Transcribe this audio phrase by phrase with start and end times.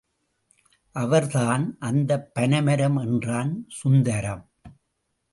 [0.95, 3.65] அவர் தான், அந்தப் பனைமரம் என்றான்
[3.67, 4.43] சுந்தரம்.